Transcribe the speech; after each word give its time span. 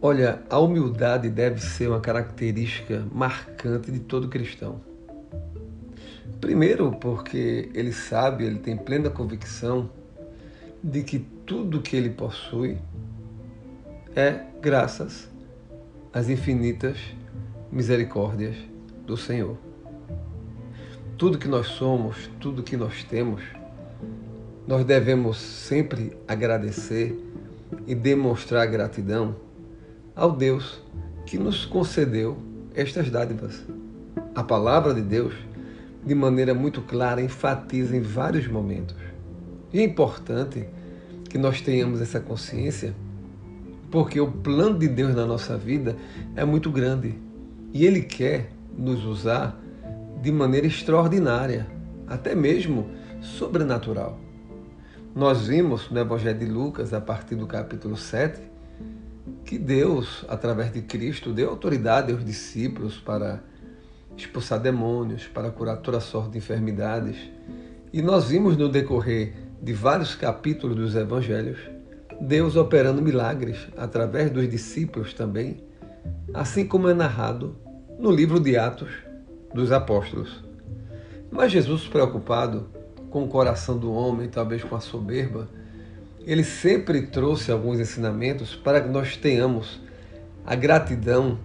Olha, 0.00 0.40
a 0.48 0.60
humildade 0.60 1.28
deve 1.28 1.60
ser 1.60 1.88
uma 1.88 1.98
característica 1.98 3.04
marcante 3.12 3.90
de 3.90 3.98
todo 3.98 4.28
cristão. 4.28 4.80
Primeiro, 6.40 6.92
porque 6.92 7.68
ele 7.74 7.92
sabe, 7.92 8.44
ele 8.44 8.60
tem 8.60 8.76
plena 8.76 9.10
convicção 9.10 9.90
de 10.80 11.02
que 11.02 11.18
tudo 11.18 11.82
que 11.82 11.96
ele 11.96 12.10
possui 12.10 12.78
é 14.14 14.44
graças 14.62 15.28
às 16.12 16.28
infinitas 16.28 16.96
misericórdias 17.72 18.54
do 19.04 19.16
Senhor. 19.16 19.58
Tudo 21.16 21.38
que 21.38 21.48
nós 21.48 21.66
somos, 21.66 22.30
tudo 22.38 22.62
que 22.62 22.76
nós 22.76 23.02
temos, 23.02 23.42
nós 24.64 24.84
devemos 24.84 25.38
sempre 25.38 26.16
agradecer 26.28 27.18
e 27.84 27.96
demonstrar 27.96 28.64
gratidão 28.68 29.47
ao 30.18 30.32
Deus 30.32 30.82
que 31.24 31.38
nos 31.38 31.64
concedeu 31.64 32.36
estas 32.74 33.08
dádivas. 33.08 33.64
A 34.34 34.42
palavra 34.42 34.92
de 34.92 35.00
Deus, 35.00 35.32
de 36.04 36.14
maneira 36.14 36.52
muito 36.52 36.82
clara, 36.82 37.22
enfatiza 37.22 37.96
em 37.96 38.00
vários 38.00 38.48
momentos. 38.48 38.96
E 39.72 39.78
é 39.78 39.84
importante 39.84 40.68
que 41.30 41.38
nós 41.38 41.60
tenhamos 41.60 42.00
essa 42.00 42.18
consciência, 42.18 42.94
porque 43.92 44.20
o 44.20 44.30
plano 44.30 44.76
de 44.78 44.88
Deus 44.88 45.14
na 45.14 45.24
nossa 45.24 45.56
vida 45.56 45.96
é 46.34 46.44
muito 46.44 46.70
grande 46.70 47.14
e 47.72 47.86
Ele 47.86 48.02
quer 48.02 48.50
nos 48.76 49.04
usar 49.04 49.56
de 50.20 50.32
maneira 50.32 50.66
extraordinária, 50.66 51.66
até 52.08 52.34
mesmo 52.34 52.88
sobrenatural. 53.20 54.18
Nós 55.14 55.46
vimos 55.46 55.88
no 55.90 56.00
Evangelho 56.00 56.38
de 56.38 56.46
Lucas, 56.46 56.92
a 56.92 57.00
partir 57.00 57.36
do 57.36 57.46
capítulo 57.46 57.96
7, 57.96 58.57
que 59.48 59.56
Deus, 59.56 60.26
através 60.28 60.70
de 60.70 60.82
Cristo, 60.82 61.32
deu 61.32 61.48
autoridade 61.48 62.12
aos 62.12 62.22
discípulos 62.22 62.98
para 62.98 63.42
expulsar 64.14 64.60
demônios, 64.60 65.26
para 65.26 65.50
curar 65.50 65.78
toda 65.78 66.00
sorte 66.00 66.32
de 66.32 66.36
enfermidades. 66.36 67.16
E 67.90 68.02
nós 68.02 68.28
vimos 68.28 68.58
no 68.58 68.68
decorrer 68.68 69.32
de 69.62 69.72
vários 69.72 70.14
capítulos 70.14 70.76
dos 70.76 70.94
Evangelhos 70.94 71.58
Deus 72.20 72.56
operando 72.56 73.00
milagres 73.00 73.68
através 73.74 74.30
dos 74.30 74.50
discípulos 74.50 75.14
também, 75.14 75.64
assim 76.34 76.66
como 76.66 76.90
é 76.90 76.92
narrado 76.92 77.56
no 77.98 78.10
livro 78.10 78.38
de 78.38 78.54
Atos 78.58 78.90
dos 79.54 79.72
Apóstolos. 79.72 80.44
Mas 81.30 81.52
Jesus, 81.52 81.88
preocupado 81.88 82.68
com 83.08 83.24
o 83.24 83.28
coração 83.28 83.78
do 83.78 83.90
homem, 83.90 84.28
talvez 84.28 84.62
com 84.62 84.76
a 84.76 84.80
soberba, 84.80 85.48
ele 86.26 86.44
sempre 86.44 87.02
trouxe 87.02 87.50
alguns 87.50 87.80
ensinamentos 87.80 88.54
para 88.54 88.80
que 88.80 88.88
nós 88.88 89.16
tenhamos 89.16 89.80
a 90.44 90.54
gratidão 90.54 91.38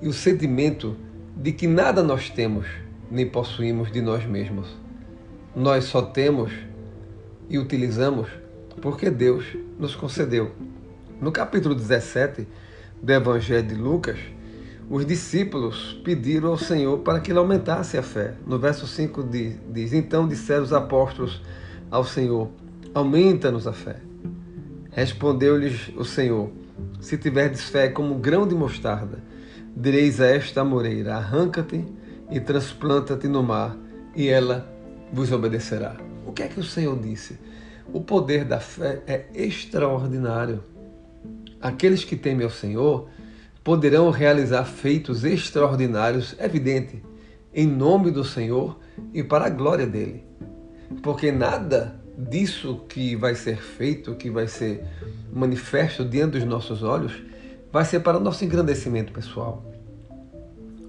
e 0.00 0.08
o 0.08 0.12
sentimento 0.12 0.96
de 1.36 1.52
que 1.52 1.66
nada 1.66 2.02
nós 2.02 2.30
temos 2.30 2.66
nem 3.10 3.26
possuímos 3.26 3.90
de 3.90 4.00
nós 4.00 4.24
mesmos. 4.24 4.68
Nós 5.54 5.84
só 5.84 6.02
temos 6.02 6.52
e 7.48 7.58
utilizamos 7.58 8.28
porque 8.80 9.10
Deus 9.10 9.44
nos 9.78 9.96
concedeu. 9.96 10.52
No 11.20 11.32
capítulo 11.32 11.74
17 11.74 12.46
do 13.02 13.12
Evangelho 13.12 13.66
de 13.66 13.74
Lucas, 13.74 14.18
os 14.88 15.06
discípulos 15.06 16.00
pediram 16.04 16.50
ao 16.50 16.58
Senhor 16.58 16.98
para 16.98 17.20
que 17.20 17.30
ele 17.30 17.38
aumentasse 17.38 17.96
a 17.96 18.02
fé. 18.02 18.34
No 18.46 18.58
verso 18.58 18.86
5 18.86 19.22
diz: 19.72 19.92
Então 19.92 20.26
disseram 20.26 20.62
os 20.62 20.72
apóstolos 20.72 21.40
ao 21.90 22.04
Senhor: 22.04 22.48
Aumenta-nos 22.94 23.66
a 23.66 23.72
fé. 23.72 24.09
Respondeu-lhes 24.92 25.88
o 25.96 26.04
Senhor: 26.04 26.50
Se 27.00 27.16
tiverdes 27.16 27.62
fé 27.64 27.88
como 27.88 28.16
grão 28.16 28.46
de 28.46 28.54
mostarda, 28.54 29.22
direis 29.76 30.20
a 30.20 30.26
esta 30.26 30.64
moreira: 30.64 31.16
Arranca-te 31.16 31.84
e 32.30 32.40
transplanta-te 32.40 33.28
no 33.28 33.42
mar, 33.42 33.76
e 34.16 34.28
ela 34.28 34.68
vos 35.12 35.30
obedecerá. 35.30 35.96
O 36.26 36.32
que 36.32 36.42
é 36.42 36.48
que 36.48 36.60
o 36.60 36.64
Senhor 36.64 36.98
disse? 36.98 37.38
O 37.92 38.00
poder 38.00 38.44
da 38.44 38.60
fé 38.60 39.02
é 39.06 39.26
extraordinário. 39.34 40.62
Aqueles 41.60 42.04
que 42.04 42.16
temem 42.16 42.44
ao 42.44 42.50
Senhor 42.50 43.08
poderão 43.62 44.10
realizar 44.10 44.64
feitos 44.64 45.24
extraordinários, 45.24 46.34
evidente, 46.38 47.02
em 47.52 47.66
nome 47.66 48.10
do 48.10 48.24
Senhor 48.24 48.78
e 49.12 49.22
para 49.22 49.46
a 49.46 49.50
glória 49.50 49.86
dele. 49.86 50.24
Porque 51.02 51.30
nada 51.30 51.99
disso 52.28 52.84
que 52.88 53.16
vai 53.16 53.34
ser 53.34 53.56
feito, 53.56 54.14
que 54.14 54.30
vai 54.30 54.46
ser 54.46 54.84
manifesto 55.32 56.04
diante 56.04 56.38
dos 56.38 56.44
nossos 56.44 56.82
olhos, 56.82 57.12
vai 57.72 57.84
ser 57.84 58.00
para 58.00 58.18
o 58.18 58.20
nosso 58.20 58.44
engrandecimento 58.44 59.12
pessoal. 59.12 59.64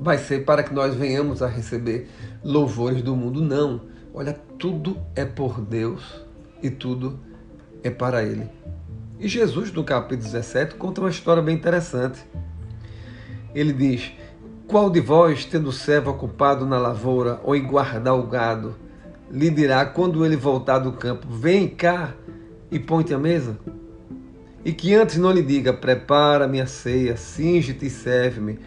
Vai 0.00 0.16
ser 0.16 0.44
para 0.44 0.62
que 0.62 0.72
nós 0.72 0.94
venhamos 0.94 1.42
a 1.42 1.48
receber 1.48 2.08
louvores 2.42 3.02
do 3.02 3.16
mundo. 3.16 3.42
Não. 3.42 3.82
Olha, 4.14 4.32
tudo 4.58 4.96
é 5.14 5.24
por 5.24 5.60
Deus 5.60 6.22
e 6.62 6.70
tudo 6.70 7.18
é 7.82 7.90
para 7.90 8.22
Ele. 8.22 8.48
E 9.18 9.26
Jesus, 9.26 9.72
no 9.72 9.82
capítulo 9.82 10.22
17, 10.22 10.76
conta 10.76 11.00
uma 11.00 11.10
história 11.10 11.42
bem 11.42 11.56
interessante. 11.56 12.20
Ele 13.52 13.72
diz: 13.72 14.12
Qual 14.68 14.88
de 14.88 15.00
vós, 15.00 15.44
tendo 15.44 15.72
servo 15.72 16.10
ocupado 16.12 16.64
na 16.64 16.78
lavoura 16.78 17.40
ou 17.42 17.56
em 17.56 17.66
guardar 17.66 18.14
o 18.14 18.22
gado, 18.28 18.76
lhe 19.30 19.50
dirá 19.50 19.84
quando 19.84 20.24
ele 20.24 20.36
voltar 20.36 20.78
do 20.78 20.92
campo: 20.92 21.26
Vem 21.28 21.68
cá 21.68 22.14
e 22.70 22.78
põe-te 22.78 23.14
à 23.14 23.18
mesa? 23.18 23.58
E 24.64 24.72
que 24.72 24.94
antes 24.94 25.16
não 25.16 25.30
lhe 25.30 25.42
diga: 25.42 25.72
Prepara 25.72 26.48
minha 26.48 26.66
ceia, 26.66 27.16
singe-te 27.16 27.86
e 27.86 27.90
serve-me, 27.90 28.58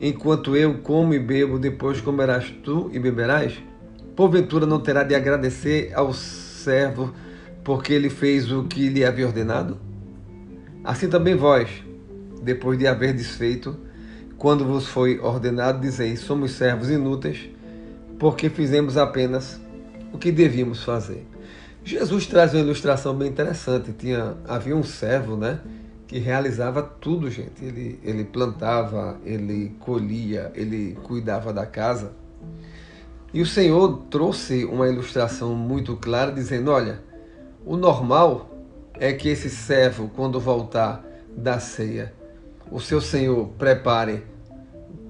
enquanto 0.00 0.56
eu 0.56 0.78
como 0.78 1.14
e 1.14 1.18
bebo, 1.18 1.58
depois 1.58 2.00
comerás 2.00 2.50
tu 2.62 2.90
e 2.92 2.98
beberás? 2.98 3.58
Porventura 4.14 4.66
não 4.66 4.80
terá 4.80 5.04
de 5.04 5.14
agradecer 5.14 5.92
ao 5.94 6.12
servo 6.12 7.14
porque 7.62 7.92
ele 7.92 8.10
fez 8.10 8.50
o 8.50 8.64
que 8.64 8.88
lhe 8.88 9.04
havia 9.04 9.26
ordenado? 9.26 9.78
Assim 10.82 11.08
também 11.08 11.34
vós, 11.34 11.68
depois 12.42 12.78
de 12.78 12.86
haver 12.86 13.12
desfeito, 13.12 13.76
quando 14.36 14.64
vos 14.64 14.86
foi 14.86 15.18
ordenado, 15.18 15.80
dizeis: 15.80 16.20
Somos 16.20 16.52
servos 16.52 16.90
inúteis, 16.90 17.48
porque 18.18 18.48
fizemos 18.48 18.96
apenas 18.96 19.60
o 20.18 20.20
que 20.20 20.32
devíamos 20.32 20.82
fazer. 20.82 21.24
Jesus 21.84 22.26
traz 22.26 22.52
uma 22.52 22.60
ilustração 22.60 23.14
bem 23.14 23.28
interessante. 23.28 23.92
Tinha, 23.92 24.36
havia 24.48 24.76
um 24.76 24.82
servo, 24.82 25.36
né, 25.36 25.60
que 26.08 26.18
realizava 26.18 26.82
tudo, 26.82 27.30
gente. 27.30 27.64
Ele, 27.64 28.00
ele 28.02 28.24
plantava, 28.24 29.16
ele 29.24 29.76
colhia, 29.78 30.50
ele 30.56 30.98
cuidava 31.04 31.52
da 31.52 31.64
casa. 31.64 32.12
E 33.32 33.40
o 33.40 33.46
Senhor 33.46 34.06
trouxe 34.10 34.64
uma 34.64 34.88
ilustração 34.88 35.54
muito 35.54 35.96
clara, 35.96 36.32
dizendo: 36.32 36.72
olha, 36.72 37.00
o 37.64 37.76
normal 37.76 38.50
é 38.94 39.12
que 39.12 39.28
esse 39.28 39.48
servo, 39.48 40.10
quando 40.16 40.40
voltar 40.40 41.04
da 41.36 41.60
ceia, 41.60 42.12
o 42.72 42.80
seu 42.80 43.00
senhor 43.00 43.50
prepare, 43.56 44.24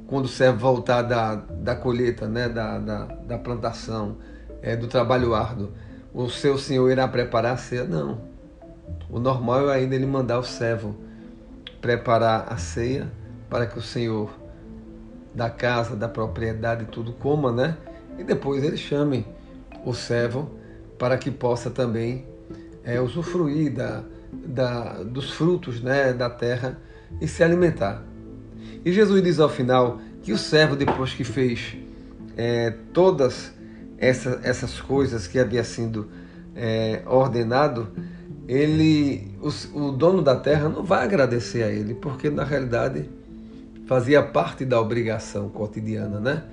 quando 0.07 0.27
o 0.27 0.29
servo 0.29 0.59
voltar 0.59 1.03
da, 1.03 1.37
da 1.37 1.75
colheita, 1.75 2.29
né, 2.29 2.49
da, 2.49 2.79
da, 2.79 3.05
da 3.05 3.39
plantação, 3.39 4.19
é, 4.63 4.77
do 4.77 4.87
trabalho 4.87 5.35
árduo, 5.35 5.71
o 6.13 6.29
seu 6.29 6.59
senhor 6.59 6.91
irá 6.91 7.07
preparar 7.07 7.55
a 7.55 7.57
ceia? 7.57 7.85
Não. 7.85 8.21
O 9.11 9.19
normal 9.19 9.71
é 9.71 9.77
ainda 9.77 9.95
ele 9.95 10.07
mandar 10.07 10.39
o 10.39 10.45
servo 10.45 10.97
preparar 11.81 12.53
a 12.53 12.57
ceia 12.57 13.11
para 13.49 13.67
que 13.67 13.79
o 13.79 13.83
senhor 13.83 14.31
da 15.35 15.49
casa, 15.49 15.95
da 15.95 16.09
propriedade, 16.09 16.87
tudo 16.87 17.13
coma, 17.13 17.53
né? 17.53 17.77
E 18.19 18.25
depois 18.25 18.65
ele 18.65 18.77
chame 18.77 19.25
o 19.85 19.95
servo 19.95 20.51
para 20.99 21.17
que 21.17 21.31
possa 21.31 21.71
também 21.71 22.27
é, 22.83 23.01
usufruir 23.01 23.73
da, 23.73 24.03
da, 24.33 25.03
dos 25.05 25.31
frutos 25.31 25.81
né, 25.81 26.13
da 26.13 26.29
terra 26.29 26.79
e 27.21 27.29
se 27.29 27.43
alimentar. 27.43 28.03
E 28.85 28.93
Jesus 28.93 29.23
diz 29.23 29.39
ao 29.39 29.49
final 29.49 30.01
que 30.23 30.33
o 30.33 30.39
servo, 30.39 30.75
depois 30.75 31.15
que 31.15 31.25
fez 31.25 31.77
é, 32.37 32.75
todas 32.93 33.53
essa, 33.99 34.41
essas 34.43 34.81
coisas 34.81 35.27
que 35.27 35.39
havia 35.39 35.65
sido 35.65 36.09
é, 36.55 37.03
ordenado, 37.07 37.89
ele, 38.47 39.31
o, 39.41 39.79
o 39.79 39.93
dono 39.93 40.23
da 40.23 40.37
terra 40.37 40.69
não 40.69 40.83
vai 40.83 41.05
agradecer 41.05 41.63
a 41.63 41.69
ele, 41.69 41.95
porque 41.95 42.31
na 42.31 42.45
realidade 42.45 43.09
fazia 43.87 44.23
parte 44.23 44.65
da 44.65 44.81
obrigação 44.81 45.49
cotidiana, 45.49 46.21
né? 46.21 46.45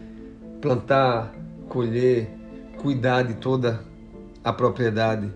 Plantar, 0.62 1.34
colher, 1.70 2.30
cuidar 2.78 3.24
de 3.24 3.36
toda 3.36 3.82
a 4.44 4.52
propriedade. 4.52 5.32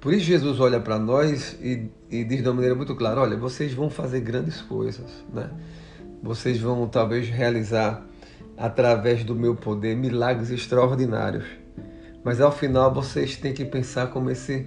Por 0.00 0.12
isso 0.12 0.24
Jesus 0.24 0.58
olha 0.58 0.80
para 0.80 0.98
nós 0.98 1.56
e, 1.60 1.90
e, 2.10 2.24
diz 2.24 2.42
de 2.42 2.48
uma 2.48 2.54
maneira 2.54 2.74
muito 2.74 2.94
clara: 2.94 3.20
olha, 3.20 3.36
vocês 3.36 3.72
vão 3.72 3.88
fazer 3.88 4.20
grandes 4.20 4.60
coisas, 4.60 5.10
né? 5.32 5.50
Vocês 6.22 6.58
vão 6.60 6.86
talvez 6.88 7.28
realizar 7.28 8.04
através 8.56 9.24
do 9.24 9.34
meu 9.34 9.54
poder 9.54 9.96
milagres 9.96 10.50
extraordinários. 10.50 11.44
Mas 12.24 12.40
ao 12.40 12.52
final 12.52 12.92
vocês 12.92 13.36
têm 13.36 13.52
que 13.52 13.64
pensar 13.64 14.08
como, 14.08 14.30
esse, 14.30 14.66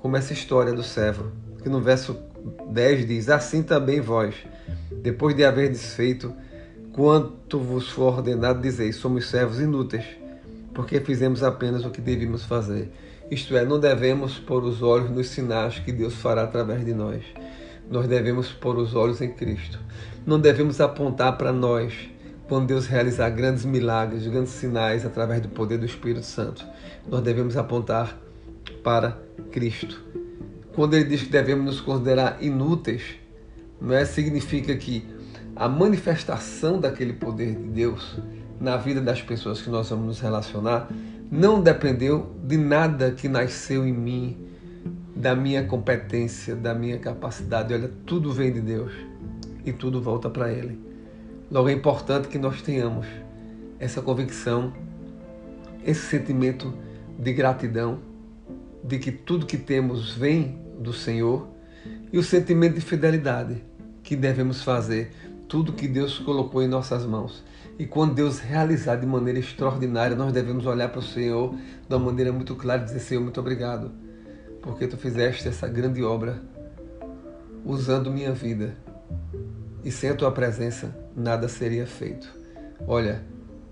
como 0.00 0.16
essa 0.16 0.32
história 0.32 0.72
do 0.72 0.82
servo, 0.82 1.30
que 1.62 1.68
no 1.68 1.80
verso 1.80 2.16
10 2.70 3.06
diz: 3.06 3.28
Assim 3.28 3.62
também 3.62 4.00
vós, 4.00 4.34
depois 5.02 5.34
de 5.36 5.44
haver 5.44 5.70
desfeito 5.70 6.34
quanto 6.92 7.58
vos 7.58 7.90
for 7.90 8.14
ordenado, 8.14 8.62
dizeis: 8.62 8.96
somos 8.96 9.28
servos 9.28 9.60
inúteis, 9.60 10.04
porque 10.72 11.00
fizemos 11.00 11.42
apenas 11.42 11.84
o 11.84 11.90
que 11.90 12.00
devíamos 12.00 12.44
fazer. 12.44 12.90
Isto 13.30 13.56
é, 13.56 13.64
não 13.64 13.80
devemos 13.80 14.38
pôr 14.38 14.64
os 14.64 14.82
olhos 14.82 15.10
nos 15.10 15.28
sinais 15.28 15.78
que 15.78 15.92
Deus 15.92 16.14
fará 16.14 16.44
através 16.44 16.84
de 16.84 16.92
nós. 16.92 17.22
Nós 17.90 18.06
devemos 18.06 18.52
pôr 18.52 18.76
os 18.76 18.94
olhos 18.94 19.20
em 19.20 19.30
Cristo. 19.30 19.78
Não 20.26 20.38
devemos 20.38 20.80
apontar 20.80 21.36
para 21.36 21.52
nós 21.52 21.92
quando 22.48 22.66
Deus 22.66 22.86
realizar 22.86 23.30
grandes 23.30 23.64
milagres, 23.64 24.26
grandes 24.26 24.52
sinais 24.52 25.04
através 25.04 25.40
do 25.40 25.48
poder 25.48 25.78
do 25.78 25.86
Espírito 25.86 26.26
Santo. 26.26 26.64
Nós 27.08 27.22
devemos 27.22 27.56
apontar 27.56 28.18
para 28.82 29.18
Cristo. 29.50 30.02
Quando 30.74 30.94
ele 30.94 31.04
diz 31.04 31.22
que 31.22 31.30
devemos 31.30 31.64
nos 31.64 31.80
considerar 31.80 32.38
inúteis, 32.42 33.02
não 33.80 33.94
é 33.94 34.04
significa 34.04 34.74
que 34.76 35.06
a 35.56 35.68
manifestação 35.68 36.80
daquele 36.80 37.12
poder 37.12 37.54
de 37.54 37.68
Deus 37.68 38.18
na 38.60 38.76
vida 38.76 39.00
das 39.00 39.22
pessoas 39.22 39.62
que 39.62 39.70
nós 39.70 39.88
vamos 39.88 40.06
nos 40.06 40.20
relacionar 40.20 40.88
não 41.30 41.62
dependeu 41.62 42.34
de 42.44 42.56
nada 42.56 43.10
que 43.12 43.28
nasceu 43.28 43.86
em 43.86 43.92
mim, 43.92 44.36
da 45.14 45.34
minha 45.34 45.64
competência, 45.64 46.54
da 46.54 46.74
minha 46.74 46.98
capacidade. 46.98 47.72
Olha, 47.72 47.90
tudo 48.04 48.32
vem 48.32 48.52
de 48.52 48.60
Deus 48.60 48.92
e 49.64 49.72
tudo 49.72 50.02
volta 50.02 50.28
para 50.28 50.52
Ele. 50.52 50.78
Logo 51.50 51.68
é 51.68 51.72
importante 51.72 52.28
que 52.28 52.38
nós 52.38 52.62
tenhamos 52.62 53.06
essa 53.78 54.00
convicção, 54.00 54.72
esse 55.84 56.00
sentimento 56.06 56.72
de 57.18 57.32
gratidão, 57.32 57.98
de 58.82 58.98
que 58.98 59.12
tudo 59.12 59.46
que 59.46 59.58
temos 59.58 60.12
vem 60.14 60.58
do 60.78 60.92
Senhor 60.92 61.48
e 62.12 62.18
o 62.18 62.22
sentimento 62.22 62.74
de 62.74 62.80
fidelidade 62.80 63.62
que 64.02 64.16
devemos 64.16 64.62
fazer 64.62 65.10
tudo 65.48 65.72
que 65.72 65.86
Deus 65.86 66.18
colocou 66.18 66.62
em 66.62 66.68
nossas 66.68 67.04
mãos. 67.04 67.44
E 67.78 67.86
quando 67.86 68.14
Deus 68.14 68.38
realizar 68.38 68.96
de 68.96 69.06
maneira 69.06 69.38
extraordinária, 69.38 70.16
nós 70.16 70.32
devemos 70.32 70.64
olhar 70.66 70.88
para 70.88 71.00
o 71.00 71.02
Senhor 71.02 71.54
de 71.88 71.94
uma 71.94 72.06
maneira 72.06 72.32
muito 72.32 72.54
clara 72.54 72.82
e 72.82 72.84
dizer: 72.84 73.00
Senhor, 73.00 73.20
muito 73.20 73.40
obrigado, 73.40 73.92
porque 74.62 74.86
tu 74.86 74.96
fizeste 74.96 75.48
essa 75.48 75.66
grande 75.66 76.02
obra 76.02 76.40
usando 77.64 78.10
minha 78.10 78.32
vida. 78.32 78.76
E 79.84 79.90
sem 79.90 80.10
a 80.10 80.14
tua 80.14 80.32
presença, 80.32 80.96
nada 81.14 81.46
seria 81.46 81.86
feito. 81.86 82.32
Olha, 82.86 83.22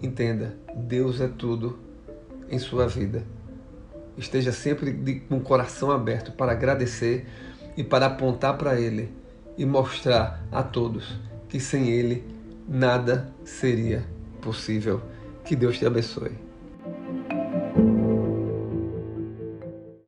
entenda: 0.02 0.54
Deus 0.76 1.20
é 1.20 1.26
tudo 1.26 1.78
em 2.50 2.58
sua 2.58 2.86
vida. 2.86 3.24
Esteja 4.16 4.52
sempre 4.52 4.92
de, 4.92 5.20
com 5.20 5.38
o 5.38 5.40
coração 5.40 5.90
aberto 5.90 6.32
para 6.32 6.52
agradecer 6.52 7.26
e 7.76 7.82
para 7.82 8.06
apontar 8.06 8.58
para 8.58 8.78
Ele 8.78 9.10
e 9.56 9.64
mostrar 9.64 10.44
a 10.52 10.62
todos 10.62 11.18
que 11.48 11.58
sem 11.58 11.88
Ele 11.88 12.24
nada 12.68 13.32
seria 13.44 14.04
possível. 14.42 15.00
Que 15.44 15.56
Deus 15.56 15.78
te 15.78 15.86
abençoe. 15.86 16.51